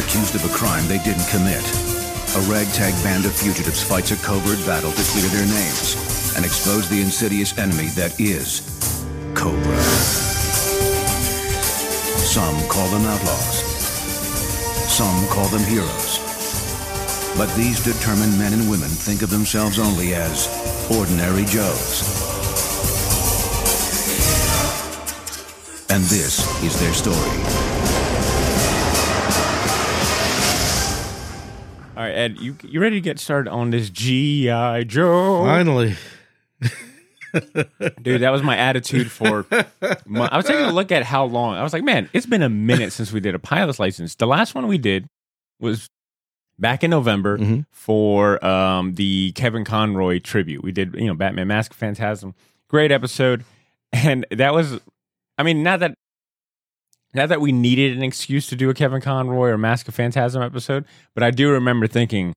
[0.00, 1.62] accused of a crime they didn't commit.
[2.36, 6.88] A ragtag band of fugitives fights a covert battle to clear their names and expose
[6.88, 8.62] the insidious enemy that is
[9.34, 9.80] Cobra.
[12.24, 13.62] Some call them outlaws.
[14.88, 16.18] Some call them heroes.
[17.36, 20.48] But these determined men and women think of themselves only as
[20.90, 22.02] ordinary Joes.
[25.90, 27.69] And this is their story.
[32.00, 35.44] All right, Ed, you you ready to get started on this GI Joe?
[35.44, 35.96] Finally.
[38.02, 39.44] Dude, that was my attitude for.
[40.06, 41.56] My, I was taking a look at how long.
[41.56, 44.14] I was like, man, it's been a minute since we did a pilot's license.
[44.14, 45.08] The last one we did
[45.60, 45.90] was
[46.58, 47.66] back in November Mhm.
[47.70, 50.64] for um, the Kevin Conroy tribute.
[50.64, 52.34] We did, you know, Batman Mask Phantasm.
[52.68, 53.44] Great episode,
[53.92, 54.80] and that was.
[55.36, 55.98] I mean, not that.
[57.12, 60.42] Not that we needed an excuse to do a Kevin Conroy or Mask of Phantasm
[60.42, 62.34] episode, but I do remember thinking,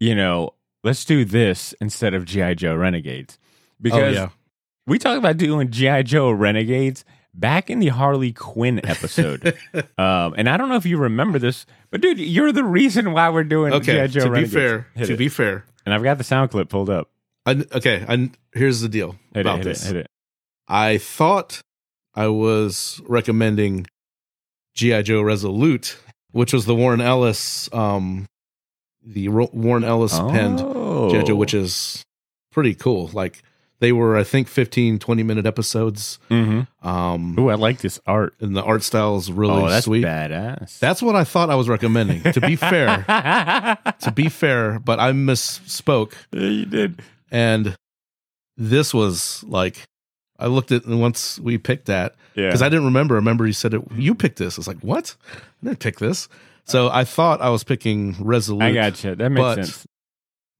[0.00, 0.54] you know,
[0.84, 3.38] let's do this instead of GI Joe Renegades
[3.80, 4.28] because oh, yeah.
[4.86, 9.56] we talked about doing GI Joe Renegades back in the Harley Quinn episode,
[9.98, 13.30] um, and I don't know if you remember this, but dude, you're the reason why
[13.30, 14.06] we're doing Okay.
[14.06, 15.16] GI Joe To be fair, Hit to it.
[15.16, 17.08] be fair, and I've got the sound clip pulled up.
[17.46, 18.04] I, okay.
[18.06, 19.84] I, here's the deal Hit about it, this.
[19.84, 20.06] it, hit it.
[20.68, 21.60] I thought
[22.14, 23.86] I was recommending
[24.74, 25.96] GI Joe Resolute,
[26.32, 28.26] which was the Warren Ellis, um,
[29.04, 31.10] the Ro- Warren Ellis penned Oh.
[31.10, 32.02] GI Joe, which is
[32.52, 33.10] pretty cool.
[33.12, 33.42] Like
[33.80, 36.18] they were, I think, 15, 20 minute episodes.
[36.30, 36.68] Mhm.
[36.82, 38.34] Um, Ooh, I like this art.
[38.40, 40.04] and the art style is really oh, that's sweet.
[40.04, 40.78] badass.
[40.78, 42.22] That's what I thought I was recommending.
[42.32, 43.04] to be fair,
[44.02, 46.12] to be fair, but I misspoke.
[46.32, 47.02] Yeah, you did.
[47.30, 47.74] And
[48.56, 49.82] this was like,
[50.42, 52.46] I looked at and once we picked that Yeah.
[52.48, 53.14] because I didn't remember.
[53.14, 53.80] I Remember, you said it.
[53.94, 54.58] You picked this.
[54.58, 55.14] It's like what?
[55.34, 56.28] I didn't pick this.
[56.64, 58.62] So I thought I was picking Resolute.
[58.62, 59.14] I gotcha.
[59.16, 59.86] That makes sense.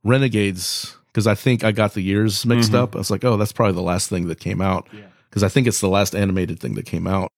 [0.05, 2.77] Renegades because I think I got the years mixed Mhm.
[2.83, 2.95] up.
[2.95, 5.01] I was like, oh, that's probably the last thing that came out Yeah.
[5.31, 7.29] because I think it's the last animated thing that came out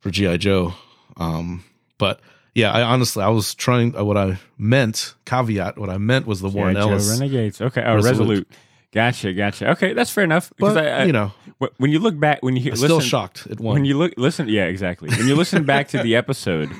[0.00, 0.74] for GI Joe.
[1.18, 1.62] Um,
[1.98, 2.20] but
[2.54, 5.78] yeah, I honestly I was trying uh, what I meant caveat.
[5.78, 6.82] What I meant was the Warren G.I.
[6.84, 7.10] Joe Ellis.
[7.20, 7.60] Renegades.
[7.60, 7.82] Okay.
[7.84, 8.18] Oh, Resolute.
[8.18, 8.48] Resolute.
[8.92, 9.32] Gotcha.
[9.32, 9.70] Gotcha.
[9.70, 10.50] Okay, that's fair enough.
[10.56, 11.32] Because But I, I, you know,
[11.76, 13.74] when you look back, when you hear, I'm still shocked it won.
[13.74, 16.70] when you look listen yeah exactly when you listen back to the episode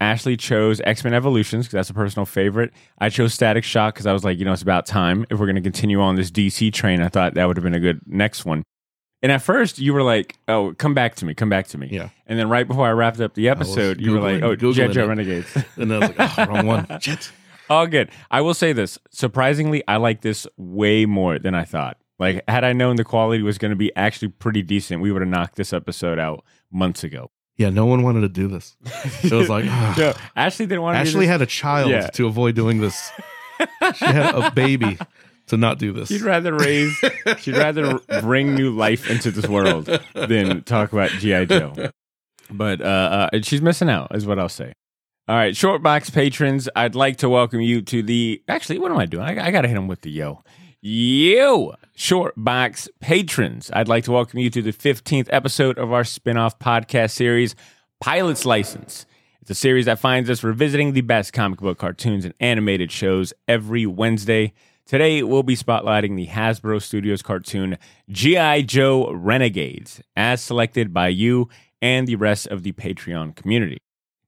[0.00, 4.12] ashley chose x-men evolutions because that's a personal favorite i chose static shock because i
[4.12, 6.72] was like you know it's about time if we're going to continue on this dc
[6.72, 8.62] train i thought that would have been a good next one
[9.24, 11.88] and at first you were like oh come back to me come back to me
[11.90, 12.10] Yeah.
[12.28, 14.92] and then right before i wrapped up the episode you were like oh Googling- jet
[14.92, 16.86] Joe renegades and then I was like, oh, wrong one.
[17.00, 17.32] Shit.
[17.70, 21.96] All good i will say this surprisingly i like this way more than i thought
[22.18, 25.22] like had i known the quality was going to be actually pretty decent we would
[25.22, 28.76] have knocked this episode out months ago Yeah, no one wanted to do this.
[29.24, 29.64] It was like.
[29.98, 31.02] Yeah, Ashley didn't want to.
[31.02, 32.06] do Ashley had a child Yeah.
[32.08, 33.10] to avoid doing this.
[33.96, 34.96] she had a baby
[35.48, 36.06] to not do this.
[36.08, 36.94] She'd rather raise.
[37.38, 41.74] she'd rather bring new life into this world than talk about GI Joe.
[42.50, 44.72] But uh, uh, she's missing out, is what I'll say.
[45.28, 48.42] All right, short box patrons, I'd like to welcome you to the.
[48.48, 49.24] Actually, what am I doing?
[49.24, 50.42] I, I got to hit them with the yo.
[50.80, 56.02] Yo, short box patrons, I'd like to welcome you to the 15th episode of our
[56.02, 57.54] spin off podcast series,
[58.00, 59.04] Pilot's License.
[59.42, 63.34] It's a series that finds us revisiting the best comic book cartoons and animated shows
[63.46, 64.54] every Wednesday.
[64.86, 67.76] Today, we'll be spotlighting the Hasbro Studios cartoon
[68.08, 68.62] G.I.
[68.62, 71.50] Joe Renegades, as selected by you
[71.82, 73.76] and the rest of the Patreon community.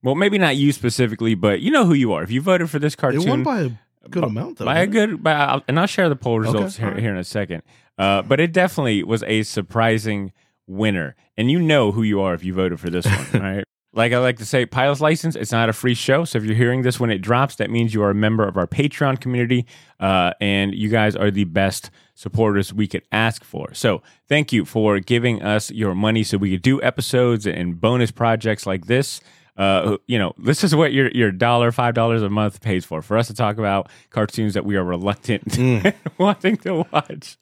[0.02, 2.22] Well, maybe not you specifically, but you know who you are.
[2.22, 3.60] If you voted for this cartoon, it won by
[4.04, 4.64] a good amount, though.
[4.64, 7.18] by a good, by, I'll- and I'll share the poll results all here, here in
[7.18, 7.62] a second.
[7.98, 10.32] Uh, but it definitely was a surprising
[10.66, 13.64] winner, and you know who you are if you voted for this one, right?
[13.92, 16.24] Like I like to say, Pilot's License, it's not a free show.
[16.24, 18.56] So if you're hearing this when it drops, that means you are a member of
[18.56, 19.66] our Patreon community,
[19.98, 23.74] uh, and you guys are the best supporters we could ask for.
[23.74, 28.12] So thank you for giving us your money so we could do episodes and bonus
[28.12, 29.20] projects like this.
[29.60, 33.02] Uh, you know, this is what your your dollar, five dollars a month pays for
[33.02, 35.94] for us to talk about cartoons that we are reluctant Mm.
[36.18, 37.36] wanting to watch.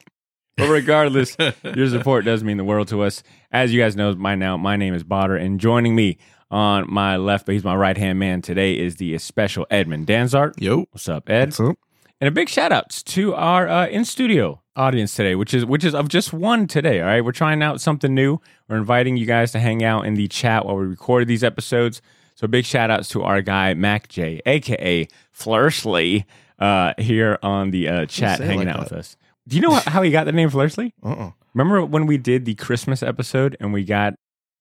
[0.57, 1.37] But regardless,
[1.77, 3.23] your support does mean the world to us.
[3.53, 6.19] As you guys know by now, my name is Badr, and joining me
[6.51, 10.55] on my left, but he's my right hand man today, is the special Edmund Danzart.
[10.61, 10.87] Yo.
[10.91, 11.49] What's up, Ed?
[11.51, 11.77] What's up?
[12.21, 15.85] And a big shout outs to our uh, in studio audience today, which is which
[15.85, 17.01] is of just one today.
[17.01, 18.41] All right, we're trying out something new.
[18.69, 22.01] We're inviting you guys to hang out in the chat while we record these episodes.
[22.35, 26.25] So big shout outs to our guy Mac J, aka Flursley,
[26.59, 28.91] uh, here on the uh, chat hanging like out that.
[28.91, 29.17] with us.
[29.47, 30.93] Do you know how he got the name Flursley?
[31.03, 31.33] Uh-uh.
[31.55, 34.15] Remember when we did the Christmas episode and we got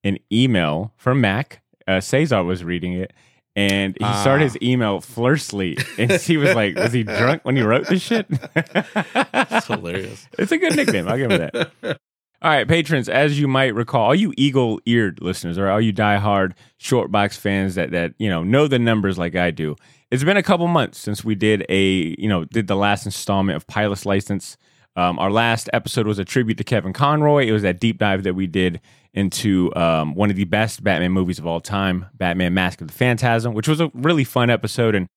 [0.03, 1.61] an email from Mac?
[1.87, 3.13] Uh, Cesar was reading it,
[3.57, 4.59] And he started his ah.
[4.61, 9.65] email Flursley, and he was like, "Was he drunk when he wrote this shit?" It's
[9.65, 10.27] hilarious.
[10.37, 11.07] It's a good nickname.
[11.07, 11.71] I'll give him that.
[12.43, 16.53] All right, patrons, as you might recall, all you eagle-eared listeners or all you die-hard
[16.77, 19.75] short box fans that that you know know the numbers like I do.
[20.11, 23.55] It's been a couple months since we did a you know did the last installment
[23.55, 24.55] of Pilot's License.
[24.97, 27.45] Um, our last episode was a tribute to Kevin Conroy.
[27.45, 28.81] It was that deep dive that we did
[29.13, 32.93] into um, one of the best Batman movies of all time, Batman: Mask of the
[32.93, 35.07] Phantasm, which was a really fun episode and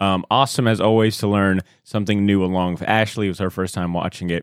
[0.00, 3.26] um, awesome as always to learn something new along with Ashley.
[3.26, 4.42] It was her first time watching it.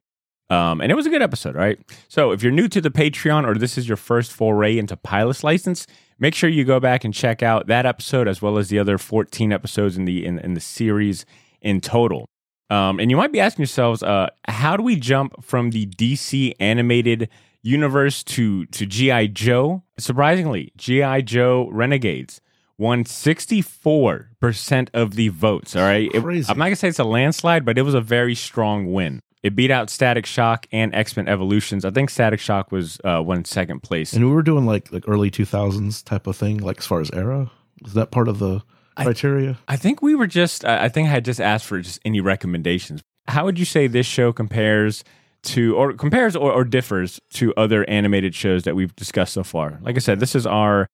[0.50, 1.80] Um, and it was a good episode, right?
[2.07, 5.44] So if you're new to the Patreon or this is your first foray into Pilot's
[5.44, 5.88] License,
[6.19, 8.98] make sure you go back and check out that episode as well as the other
[8.98, 11.25] 14 episodes in the in, in the series
[11.62, 12.30] in total.
[12.69, 16.53] Um, and you might be asking yourselves, uh, how do we jump from the DC
[16.59, 17.29] animated
[17.62, 19.83] universe to to GI Joe?
[19.97, 22.41] Surprisingly, GI Joe Renegades
[22.77, 25.75] won 64% of the votes.
[25.75, 26.09] All right.
[26.13, 26.23] It-.
[26.23, 29.21] I'm not going to say it's a landslide, but it was a very strong win.
[29.44, 31.85] It beat out Static Shock and X Men Evolutions.
[31.85, 34.13] I think Static Shock was uh, won second place.
[34.13, 37.12] And we were doing like like early 2000s type of thing, like as far as
[37.12, 37.51] era.
[37.85, 38.63] Is that part of the
[39.03, 39.57] criteria?
[39.68, 42.21] I think we were just, I I think I had just asked for just any
[42.21, 43.01] recommendations.
[43.27, 45.03] How would you say this show compares
[45.44, 49.80] to, or compares or, or differs to other animated shows that we've discussed so far?
[49.81, 50.88] Like I said, this is our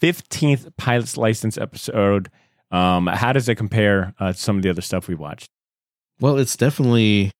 [0.00, 2.30] 15th Pilot's License episode.
[2.70, 5.48] Um, how does it compare uh, to some of the other stuff we watched?
[6.20, 7.30] Well, it's definitely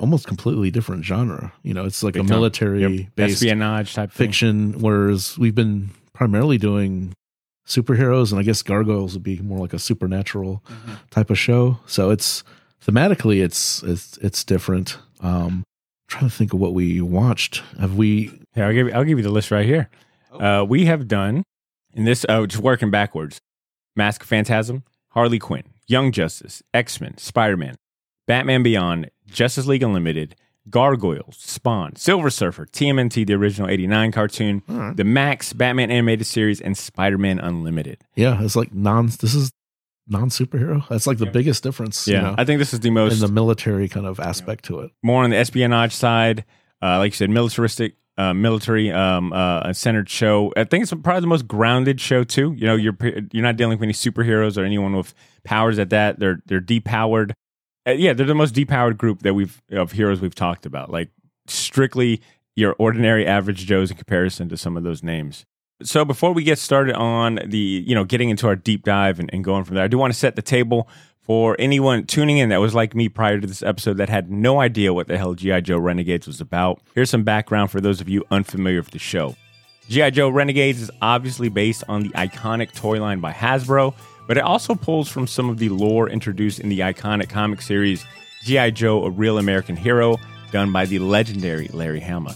[0.00, 1.52] almost completely different genre.
[1.62, 3.08] You know, it's like Big a military Yep.
[3.14, 4.26] based Espionage type thing.
[4.28, 7.12] fiction, whereas we've been primarily doing
[7.66, 10.92] superheroes, and I guess Gargoyles would be more like a supernatural Mm-hmm.
[11.10, 11.78] type of show.
[11.86, 12.44] So it's
[12.84, 14.98] thematically, it's it's it's different.
[15.20, 15.64] Um, I'm
[16.08, 17.62] trying to think of what we watched.
[17.80, 18.30] Have we?
[18.56, 19.88] Yeah, I'll give you, I'll give you the list right here.
[20.32, 21.42] Uh, we have done
[21.94, 23.40] in this, uh, just working backwards:
[23.96, 27.74] Mask of Phantasm, Harley Quinn, Young Justice, X Men, Spider Man,
[28.26, 30.36] Batman Beyond, Justice League Unlimited,
[30.68, 34.96] Gargoyles, Spawn, Silver Surfer, TMNT, the original '89 cartoon, right.
[34.96, 38.02] the Max Batman animated series, and Spider Man Unlimited.
[38.14, 39.06] Yeah, it's like non.
[39.06, 39.52] This is
[40.08, 40.86] non superhero.
[40.88, 42.06] That's like the biggest difference.
[42.06, 44.64] Yeah, you know, I think this is the most in the military kind of aspect
[44.66, 44.90] to it.
[45.02, 46.44] more on the espionage side,
[46.82, 50.52] uh, like you said, militaristic, uh, military um, uh, centered show.
[50.56, 52.54] I think it's probably the most grounded show too.
[52.56, 52.96] You know, you're
[53.32, 55.14] you're not dealing with any superheroes or anyone with
[55.44, 56.18] powers at that.
[56.18, 57.32] They're they're depowered.
[57.86, 60.90] Uh, yeah, they're the most depowered group that we've of heroes we've talked about.
[60.90, 61.10] Like
[61.46, 62.20] strictly
[62.56, 65.44] your ordinary average Joes in comparison to some of those names.
[65.82, 69.28] So before we get started on the, you know, getting into our deep dive and,
[69.32, 70.88] and going from there, I do want to set the table
[71.20, 74.60] for anyone tuning in that was like me prior to this episode that had no
[74.60, 75.60] idea what the hell G.I.
[75.60, 76.80] Joe Renegades was about.
[76.94, 79.36] Here's some background for those of you unfamiliar with the show.
[79.88, 80.10] G.I.
[80.10, 83.92] Joe Renegades is obviously based on the iconic toy line by Hasbro,
[84.26, 88.04] but it also pulls from some of the lore introduced in the iconic comic series
[88.42, 88.70] G.I.
[88.70, 90.18] Joe, a Real American Hero,
[90.52, 92.34] done by the legendary Larry Hama.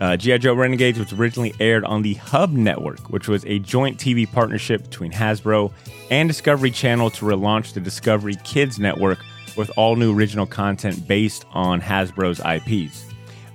[0.00, 0.38] Uh, G.I.
[0.38, 4.82] Joe Renegades was originally aired on the Hub Network, which was a joint TV partnership
[4.82, 5.72] between Hasbro
[6.10, 9.18] and Discovery Channel to relaunch the Discovery Kids Network
[9.56, 13.04] with all new original content based on Hasbro's IPs.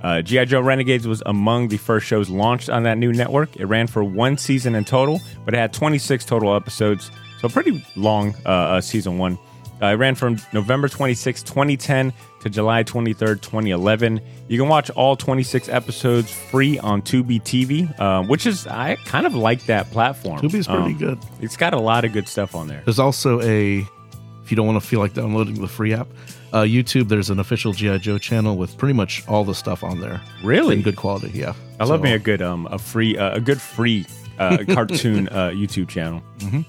[0.01, 0.45] Uh, G.I.
[0.45, 3.57] Joe Renegades was among the first shows launched on that new network.
[3.57, 7.85] It ran for one season in total, but it had 26 total episodes, so pretty
[7.95, 9.37] long uh, uh, season one.
[9.79, 14.19] Uh, it ran from November 26, 2010 to July 23rd, 2011.
[14.47, 19.27] You can watch all 26 episodes free on Tubi TV, uh, which is, I kind
[19.27, 20.39] of like that platform.
[20.39, 21.19] Tubi's pretty Um, good.
[21.41, 22.81] It's got a lot of good stuff on there.
[22.85, 23.85] There's also a,
[24.43, 26.07] if you don't want to feel like downloading the free app,
[26.53, 27.07] uh, YouTube.
[27.09, 30.21] There's an official GI Joe channel with pretty much all the stuff on there.
[30.43, 30.77] Really?
[30.77, 31.29] in good quality.
[31.37, 34.05] Yeah, I love me a good um a free uh, a good free
[34.39, 36.23] uh, cartoon uh, YouTube channel.
[36.39, 36.65] Mhm.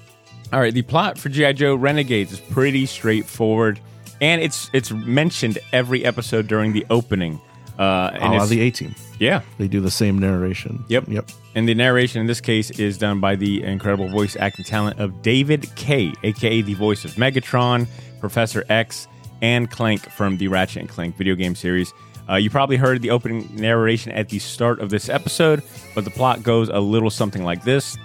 [0.51, 3.79] All right, the plot for GI Joe Renegades is pretty straightforward,
[4.19, 7.39] and it's it's mentioned every episode during the opening.
[7.77, 8.93] Uh, and la it's- the A Team.
[9.19, 10.83] yeah, They do the same narration.
[10.89, 11.05] Yep.
[11.07, 11.29] Yep.
[11.55, 15.21] and the narration in this case is done by the incredible voice acting talent of
[15.21, 17.87] David Kaye, aka the voice of Megatron,
[18.19, 19.07] Professor X,
[19.41, 21.93] and Clank from the Ratchet and Clank video game series.
[22.29, 25.63] Uh, you probably heard the opening narration at the start of this episode,
[25.95, 27.97] but the plot goes a little something like this.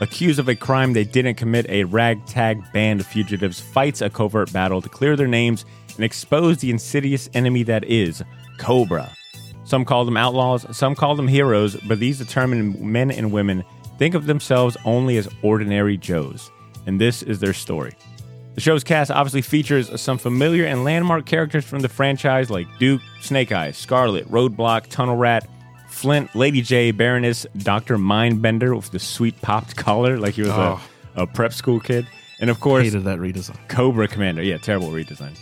[0.00, 4.52] Accused of a crime they didn't commit, a ragtag band of fugitives fights a covert
[4.52, 8.22] battle to clear their names and expose the insidious enemy that is
[8.58, 9.10] Cobra.
[9.64, 13.64] Some call them outlaws, some call them heroes, but these determined men and women
[13.98, 16.50] think of themselves only as ordinary Joes.
[16.86, 17.94] And this is their story.
[18.54, 23.02] The show's cast obviously features some familiar and landmark characters from the franchise like Duke,
[23.20, 25.48] Snake Eyes, Scarlett, Roadblock, Tunnel Rat,
[25.88, 27.96] Flint, Lady Jaye, Baroness, Dr.
[27.96, 30.80] Mindbender with the sweet popped collar, like he was Oh.
[31.16, 32.06] a, a prep school kid,
[32.40, 33.56] And of course, Hated that redesign.
[33.68, 34.42] Cobra Commander.
[34.42, 35.36] Yeah, terrible redesign.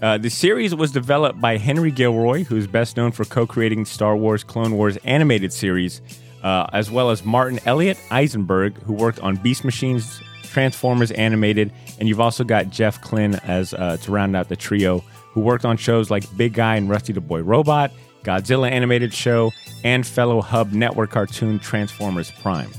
[0.00, 4.16] Uh, the series was developed by Henry Gilroy, who's best known for co creating Star
[4.16, 6.00] Wars Clone Wars animated series,
[6.42, 12.08] uh, as well as Martin Elliott Isenberg, who worked on Beast Machines, Transformers Animated, and
[12.08, 14.98] you've also got Jeff Kline as uh, to round out the trio,
[15.30, 17.92] who worked on shows like Big Guy and Rusty the Boy Robot,
[18.22, 19.52] Godzilla Animated Show,
[19.84, 22.70] and fellow Hub Network cartoon Transformers Prime.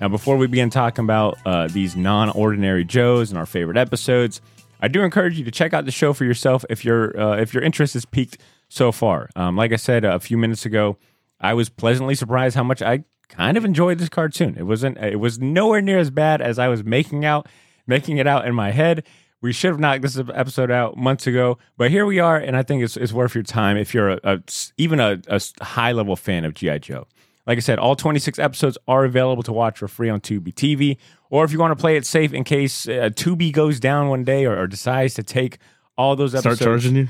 [0.00, 4.40] Now, before we begin talking about uh, these non ordinary Joes and our favorite episodes,
[4.80, 7.54] I do encourage you to check out the show for yourself if your uh, if
[7.54, 9.30] your interest is piqued so far.
[9.36, 10.98] Um, like I said a few minutes ago,
[11.40, 14.56] I was pleasantly surprised how much I kind of enjoyed this cartoon.
[14.58, 17.48] It wasn't it was nowhere near as bad as I was making out
[17.86, 19.04] making it out in my head.
[19.42, 22.62] We should have knocked this episode out months ago, but here we are, and I
[22.62, 24.42] think it's, it's worth your time if you're a, a
[24.78, 27.06] even a, a high level fan of GI Joe.
[27.44, 30.96] Like I said, all 26 episodes are available to watch for free on Tubi TV.
[31.28, 34.22] Or if you want to play it safe in case uh, Tubi goes down one
[34.22, 35.58] day or, or decides to take
[35.98, 36.60] all those episodes.
[36.60, 37.08] Start charging you.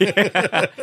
[0.00, 0.66] Yeah.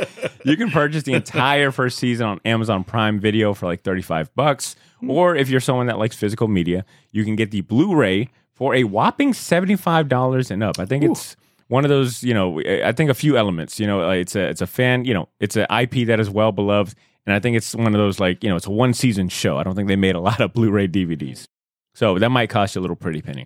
[0.46, 4.76] You can purchase the entire first season on Amazon Prime Video for like 35 bucks.
[5.08, 8.84] Or if you're someone that likes physical media, you can get the Blu-ray for a
[8.84, 10.80] whopping $75 and up.
[10.80, 11.36] I think it's
[11.68, 14.62] one of those, you know, I think a few elements, you know, it's a it's
[14.62, 16.96] a fan, you know, it's an IP that is well beloved
[17.26, 19.58] and I think it's one of those like, you know, it's a one season show.
[19.58, 21.46] I don't think they made a lot of Blu-ray DVDs.
[21.94, 23.46] So that might cost you a little pretty penny.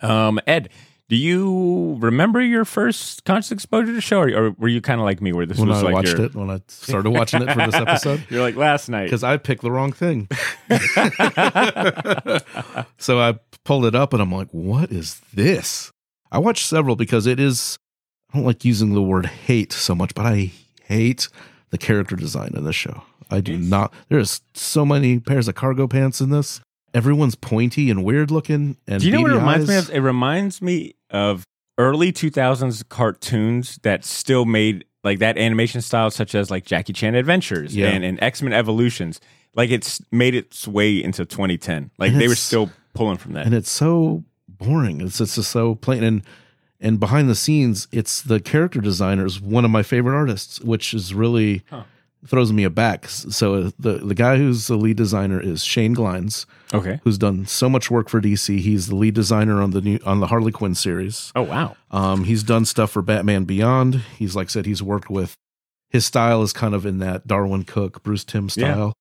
[0.00, 0.70] Um, Ed,
[1.10, 5.00] do you remember your first conscious exposure to the show, or, or were you kind
[5.00, 7.10] of like me, where this when was I like watched your, it, when I started
[7.10, 9.06] watching it for this episode, You're like last night.
[9.06, 10.28] because I picked the wrong thing.
[12.98, 15.90] so I pulled it up and I'm like, what is this?
[16.30, 17.76] I watched several because it is,
[18.32, 20.52] I don't like using the word hate so much, but I
[20.84, 21.28] hate
[21.70, 23.02] the character design in this show.
[23.32, 26.60] I do not, there's so many pairs of cargo pants in this.
[26.94, 28.76] Everyone's pointy and weird looking.
[28.86, 29.90] And Do you know what it reminds me of?
[29.90, 31.44] It reminds me of
[31.78, 37.14] early 2000s cartoons that still made like that animation style, such as like Jackie Chan
[37.14, 37.88] Adventures Yeah.
[37.88, 39.20] and, and X Men Evolutions.
[39.54, 41.90] Like it's made its way into 2010.
[41.98, 43.46] Like And they were still pulling from that.
[43.46, 45.00] and it's so boring.
[45.00, 46.22] It's it's just so plain and
[46.82, 50.94] and behind the scenes, it's the character designer is one of my favorite artists, which
[50.94, 51.82] is really Huh.
[52.26, 53.08] Throws me aback.
[53.08, 57.00] So the the guy who's the lead designer is Shane Glines, okay.
[57.02, 58.58] who's done so much work for DC.
[58.60, 61.32] He's the lead designer on the new on the Harley Quinn series.
[61.34, 61.76] Oh wow.
[61.90, 64.02] Um, he's done stuff for Batman Beyond.
[64.18, 65.34] He's like I said, he's worked with.
[65.88, 68.74] His style is kind of in that Darwyn Cooke, Bruce Timm Yeah.
[68.74, 68.92] style.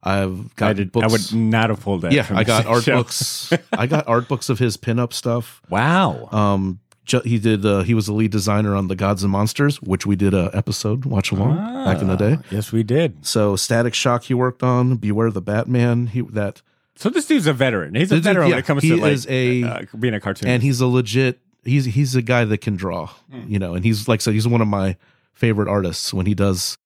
[0.00, 0.92] I've got I did.
[0.92, 1.04] books.
[1.04, 2.12] I would not have pulled that.
[2.12, 2.98] yeah, from I got art show.
[2.98, 3.52] books.
[3.72, 5.60] I got art books of his pinup stuff.
[5.68, 6.28] Wow.
[6.30, 6.78] Um,
[7.08, 7.66] ju- he did.
[7.66, 10.50] Uh, he was the lead designer on the Gods and Monsters, which we did a
[10.54, 12.36] episode watch along back in the day.
[12.38, 13.26] Ah, Yes, we did.
[13.26, 14.96] So Static Shock he worked on.
[14.96, 16.06] Beware the Batman.
[16.06, 16.62] He that
[16.94, 17.94] So this dude's a veteran.
[17.96, 20.20] He's a This dude- veteran when it comes to like is a- uh, being a
[20.20, 20.48] cartoon.
[20.48, 21.40] and he's a legit.
[21.64, 23.08] He's he's a guy that can draw.
[23.30, 23.42] Hmm.
[23.48, 24.96] You know, and he's like I said, he's one of my
[25.34, 26.76] favorite artists when he does.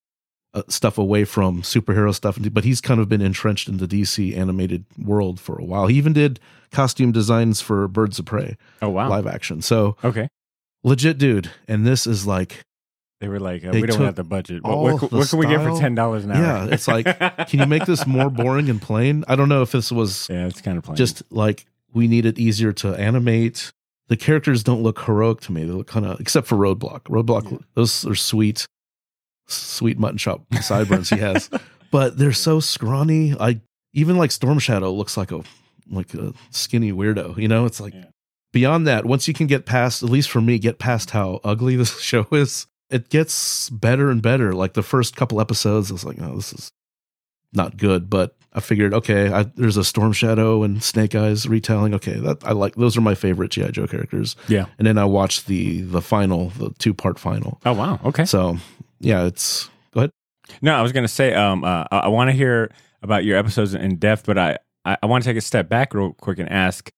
[0.55, 4.37] Uh, stuff away from superhero stuff, but he's kind of been entrenched in the DC
[4.37, 5.87] animated world for a while.
[5.87, 6.39] He even did
[6.71, 9.09] costume designs for Birds of Prey oh wow.
[9.09, 9.63] live action.
[9.63, 10.29] So Okay.
[10.85, 12.61] legit dude, and this is like
[13.21, 14.63] They were like, uh, They we don't have the budget.
[14.63, 16.43] What, what, the what can we get for ten dollars an hour?
[16.43, 17.07] Yeah, it's like,
[17.49, 19.25] can you make this more boring and plain?
[19.29, 20.97] I don't know if this was yeah, it's kind of plain.
[20.97, 23.73] just like we need it easier to animate.
[24.09, 25.65] The characters don't look heroic to me.
[25.65, 27.05] They look kind of, except for Roadblock.
[27.05, 28.67] Roadblock, those are sweet,
[29.47, 31.51] sweet mutton chop sideburns he has,
[31.91, 33.35] but they're so scrawny.
[33.39, 33.61] I
[33.93, 35.43] even like Storm Shadow looks like a
[35.91, 37.37] like a skinny weirdo.
[37.39, 38.05] You know, it's like Yeah.
[38.53, 39.05] beyond that.
[39.05, 42.27] Once you can get past, at least for me, get past how ugly this show
[42.33, 44.55] is, it gets better and better.
[44.55, 46.71] Like the first couple episodes, I was like, oh, this is
[47.53, 48.09] not good.
[48.09, 51.95] But I figured, okay, I, there's a Storm Shadow and Snake Eyes retelling.
[51.95, 52.75] Okay, that I like.
[52.77, 54.37] Those are my favorite GI Joe characters.
[54.49, 54.67] yeah.
[54.79, 57.61] And then I watched the the final, the two part final.
[57.67, 57.99] Oh wow.
[58.05, 58.25] Okay.
[58.27, 58.59] So
[59.03, 60.11] yeah, it's go ahead.
[60.63, 62.71] No, I was gonna say, um, uh, I, I want to hear
[63.03, 65.93] about your episodes in depth, but I, I, I want to take a step back
[65.95, 66.91] real quick and ask.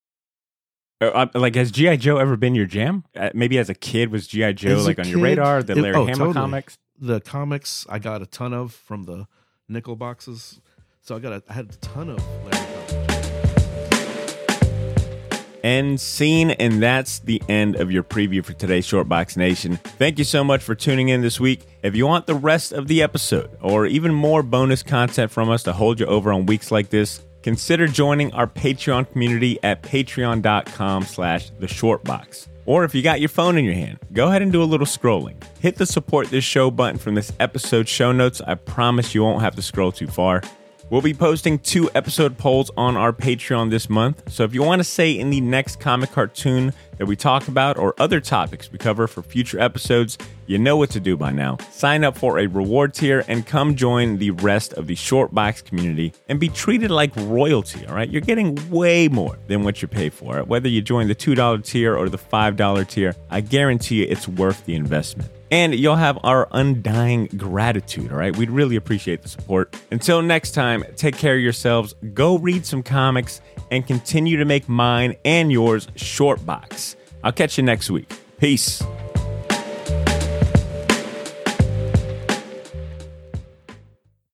[1.01, 3.05] uh, uh, Like, has GI Joe ever been your jam?
[3.17, 5.63] Uh, maybe as a kid, was GI Joe As a like on your kid, radar?
[5.63, 6.35] The it- Larry oh, Hama totally.
[6.35, 6.79] comics.
[7.01, 9.27] The comics I got a ton of from the
[9.69, 10.61] nickel boxes.
[11.03, 12.64] So I got a, I had a ton of Larry
[15.65, 19.79] End scene, and that's the end of your preview for today's Shortbox Nation.
[19.79, 21.67] Thank you so much for tuning in this week.
[21.83, 25.63] If you want the rest of the episode or even more bonus content from us
[25.63, 31.05] to hold you over on weeks like this, consider joining our Patreon community at patreon.com
[31.05, 32.49] slash the shortbox.
[32.67, 34.87] Or if you got your phone in your hand, go ahead and do a little
[34.87, 35.43] scrolling.
[35.61, 38.43] Hit the support this show button from this episode show notes.
[38.47, 40.43] I promise you won't have to scroll too far.
[40.91, 44.31] We'll be posting two episode polls on our Patreon this month.
[44.31, 47.79] So if you want to say in the next comic cartoon that we talk about
[47.79, 51.57] or other topics we cover for future episodes, you know what to do by now.
[51.71, 55.63] Sign up for a reward tier and come join the rest of the short box
[55.63, 58.11] community and be treated like royalty, all right?
[58.11, 60.45] You're getting way more than what you pay for.
[60.45, 64.67] Whether you join the $2 tier or the $5 tier, I guarantee you it's worth
[64.67, 65.31] the investment.
[65.55, 68.37] And you'll have our undying gratitude, all right?
[68.37, 69.77] We'd really appreciate the support.
[69.93, 74.69] Until next time, take care of yourselves, go read some comics, and continue to make
[74.69, 76.97] mine and yours short box.
[77.23, 78.13] I'll catch you next week.
[78.37, 78.83] Peace.